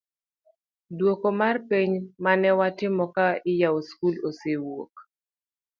duoko 0.97 1.27
mar 1.39 1.55
penj 1.69 1.91
manewatimo 2.23 3.03
ka 3.15 3.27
iyawo 3.51 3.79
skul 3.89 4.15
osewuok 4.27 4.93